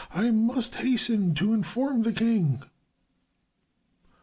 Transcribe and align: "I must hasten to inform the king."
"I 0.15 0.31
must 0.31 0.73
hasten 0.77 1.35
to 1.35 1.53
inform 1.53 2.01
the 2.01 2.11
king." 2.11 2.63